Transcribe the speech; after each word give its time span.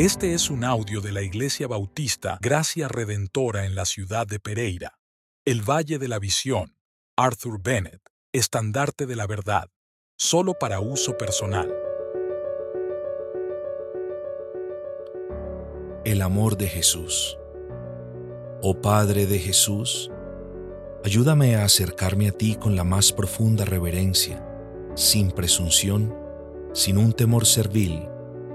Este 0.00 0.32
es 0.32 0.48
un 0.48 0.62
audio 0.62 1.00
de 1.00 1.10
la 1.10 1.22
Iglesia 1.22 1.66
Bautista 1.66 2.38
Gracia 2.40 2.86
Redentora 2.86 3.66
en 3.66 3.74
la 3.74 3.84
ciudad 3.84 4.28
de 4.28 4.38
Pereira, 4.38 5.00
el 5.44 5.68
Valle 5.68 5.98
de 5.98 6.06
la 6.06 6.20
Visión, 6.20 6.76
Arthur 7.16 7.60
Bennett, 7.60 8.00
estandarte 8.32 9.06
de 9.06 9.16
la 9.16 9.26
verdad, 9.26 9.70
solo 10.16 10.54
para 10.54 10.78
uso 10.78 11.18
personal. 11.18 11.74
El 16.04 16.22
amor 16.22 16.56
de 16.56 16.68
Jesús. 16.68 17.36
Oh 18.62 18.80
Padre 18.80 19.26
de 19.26 19.40
Jesús, 19.40 20.12
ayúdame 21.04 21.56
a 21.56 21.64
acercarme 21.64 22.28
a 22.28 22.30
ti 22.30 22.54
con 22.54 22.76
la 22.76 22.84
más 22.84 23.12
profunda 23.12 23.64
reverencia, 23.64 24.46
sin 24.94 25.32
presunción, 25.32 26.16
sin 26.72 26.98
un 26.98 27.12
temor 27.12 27.46
servil, 27.46 28.08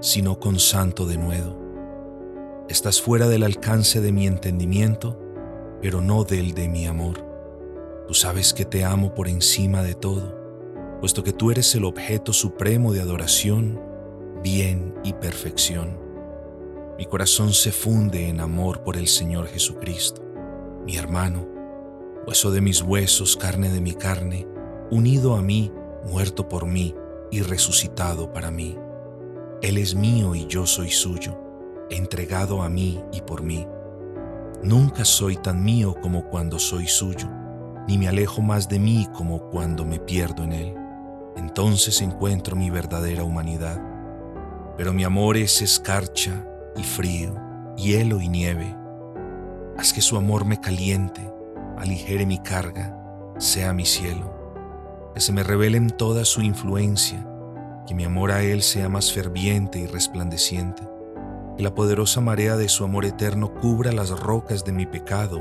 sino 0.04 0.38
con 0.38 0.58
santo 0.58 1.06
denuedo. 1.06 1.58
Estás 2.68 3.00
fuera 3.00 3.26
del 3.26 3.42
alcance 3.42 4.02
de 4.02 4.12
mi 4.12 4.26
entendimiento, 4.26 5.18
pero 5.80 6.02
no 6.02 6.24
del 6.24 6.52
de 6.52 6.68
mi 6.68 6.86
amor. 6.86 7.24
Tú 8.06 8.12
sabes 8.12 8.52
que 8.52 8.66
te 8.66 8.84
amo 8.84 9.14
por 9.14 9.28
encima 9.28 9.82
de 9.82 9.94
todo, 9.94 10.38
puesto 11.00 11.24
que 11.24 11.32
tú 11.32 11.50
eres 11.50 11.74
el 11.74 11.86
objeto 11.86 12.34
supremo 12.34 12.92
de 12.92 13.00
adoración, 13.00 13.80
bien 14.42 14.94
y 15.04 15.14
perfección. 15.14 15.98
Mi 16.98 17.06
corazón 17.06 17.54
se 17.54 17.72
funde 17.72 18.28
en 18.28 18.40
amor 18.40 18.82
por 18.82 18.98
el 18.98 19.08
Señor 19.08 19.46
Jesucristo, 19.46 20.22
mi 20.84 20.98
hermano, 20.98 21.48
hueso 22.26 22.50
de 22.50 22.60
mis 22.60 22.82
huesos, 22.82 23.38
carne 23.38 23.70
de 23.70 23.80
mi 23.80 23.94
carne, 23.94 24.46
unido 24.90 25.34
a 25.34 25.40
mí, 25.40 25.72
muerto 26.04 26.46
por 26.46 26.66
mí 26.66 26.94
y 27.30 27.40
resucitado 27.40 28.34
para 28.34 28.50
mí. 28.50 28.76
Él 29.64 29.78
es 29.78 29.94
mío 29.94 30.34
y 30.34 30.46
yo 30.46 30.66
soy 30.66 30.90
suyo, 30.90 31.40
entregado 31.88 32.60
a 32.60 32.68
mí 32.68 33.02
y 33.14 33.22
por 33.22 33.42
mí. 33.42 33.66
Nunca 34.62 35.06
soy 35.06 35.36
tan 35.36 35.64
mío 35.64 35.96
como 36.02 36.26
cuando 36.26 36.58
soy 36.58 36.86
suyo, 36.86 37.30
ni 37.88 37.96
me 37.96 38.06
alejo 38.06 38.42
más 38.42 38.68
de 38.68 38.78
mí 38.78 39.08
como 39.14 39.48
cuando 39.48 39.86
me 39.86 39.98
pierdo 39.98 40.44
en 40.44 40.52
Él. 40.52 40.74
Entonces 41.36 42.02
encuentro 42.02 42.56
mi 42.56 42.68
verdadera 42.68 43.24
humanidad. 43.24 43.80
Pero 44.76 44.92
mi 44.92 45.02
amor 45.02 45.38
es 45.38 45.62
escarcha 45.62 46.46
y 46.76 46.82
frío, 46.82 47.34
hielo 47.74 48.20
y 48.20 48.28
nieve. 48.28 48.76
Haz 49.78 49.94
que 49.94 50.02
su 50.02 50.18
amor 50.18 50.44
me 50.44 50.60
caliente, 50.60 51.22
aligere 51.78 52.26
mi 52.26 52.36
carga, 52.36 53.34
sea 53.38 53.72
mi 53.72 53.86
cielo, 53.86 54.30
que 55.14 55.20
se 55.20 55.32
me 55.32 55.42
revelen 55.42 55.88
toda 55.88 56.26
su 56.26 56.42
influencia 56.42 57.26
que 57.86 57.94
mi 57.94 58.04
amor 58.04 58.32
a 58.32 58.42
Él 58.42 58.62
sea 58.62 58.88
más 58.88 59.12
ferviente 59.12 59.78
y 59.78 59.86
resplandeciente, 59.86 60.88
que 61.56 61.62
la 61.62 61.74
poderosa 61.74 62.20
marea 62.20 62.56
de 62.56 62.68
su 62.68 62.84
amor 62.84 63.04
eterno 63.04 63.52
cubra 63.54 63.92
las 63.92 64.10
rocas 64.10 64.64
de 64.64 64.72
mi 64.72 64.86
pecado 64.86 65.40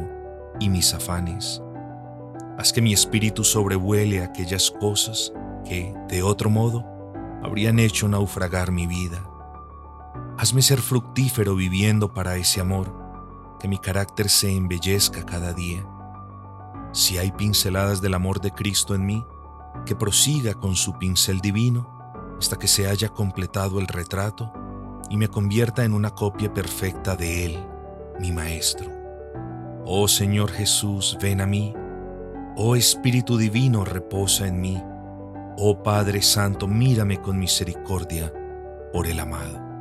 y 0.59 0.69
mis 0.69 0.93
afanes. 0.93 1.61
Haz 2.57 2.73
que 2.73 2.81
mi 2.81 2.93
espíritu 2.93 3.43
sobrevuele 3.43 4.21
aquellas 4.21 4.69
cosas 4.69 5.33
que, 5.65 5.95
de 6.09 6.21
otro 6.21 6.49
modo, 6.49 6.85
habrían 7.41 7.79
hecho 7.79 8.07
naufragar 8.07 8.71
mi 8.71 8.87
vida. 8.87 9.23
Hazme 10.37 10.61
ser 10.61 10.79
fructífero 10.79 11.55
viviendo 11.55 12.13
para 12.13 12.35
ese 12.35 12.61
amor, 12.61 12.93
que 13.59 13.67
mi 13.67 13.77
carácter 13.77 14.29
se 14.29 14.51
embellezca 14.51 15.25
cada 15.25 15.53
día. 15.53 15.85
Si 16.91 17.17
hay 17.17 17.31
pinceladas 17.31 18.01
del 18.01 18.13
amor 18.13 18.39
de 18.41 18.51
Cristo 18.51 18.93
en 18.93 19.05
mí, 19.05 19.25
que 19.85 19.95
prosiga 19.95 20.53
con 20.53 20.75
su 20.75 20.97
pincel 20.99 21.39
divino 21.39 22.02
hasta 22.43 22.59
que 22.59 22.67
se 22.67 22.89
haya 22.89 23.07
completado 23.07 23.79
el 23.79 23.87
retrato 23.87 24.51
y 25.09 25.15
me 25.15 25.29
convierta 25.29 25.85
en 25.85 25.93
una 25.93 26.09
copia 26.09 26.53
perfecta 26.53 27.15
de 27.15 27.45
Él, 27.45 27.65
mi 28.19 28.33
Maestro. 28.33 28.91
Oh 29.85 30.09
Señor 30.09 30.51
Jesús, 30.51 31.17
ven 31.21 31.39
a 31.39 31.45
mí. 31.45 31.73
Oh 32.57 32.75
Espíritu 32.75 33.37
Divino, 33.37 33.85
reposa 33.85 34.45
en 34.45 34.59
mí. 34.59 34.83
Oh 35.57 35.81
Padre 35.83 36.21
Santo, 36.21 36.67
mírame 36.67 37.21
con 37.21 37.39
misericordia 37.39 38.33
por 38.91 39.07
el 39.07 39.21
amado. 39.21 39.72